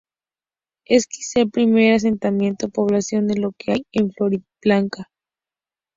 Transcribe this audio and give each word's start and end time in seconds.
Es 0.87 1.05
quizá 1.05 1.41
el 1.41 1.51
primer 1.51 1.93
asentamiento 1.93 2.69
poblacional 2.69 3.27
de 3.35 3.39
lo 3.39 3.51
que 3.55 3.73
hoy 3.73 3.85
es 3.91 4.05
Floridablanca. 4.15 5.11